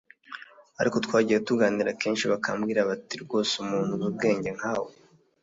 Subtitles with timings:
[0.81, 4.91] ariko twagiye tuganira kenshi bakambwira bati ‘rwose umuntu uzi ubwenge nkawe